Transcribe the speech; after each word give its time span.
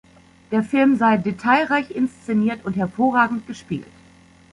Der 0.49 0.63
Film 0.63 0.95
sei 0.95 1.17
„detailreich 1.17 1.91
inszeniert“ 1.91 2.65
und 2.65 2.75
„hervorragend 2.75 3.45
gespielt“. 3.45 3.85